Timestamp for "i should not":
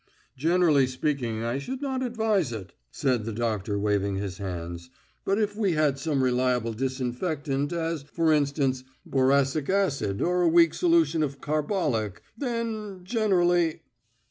1.43-2.01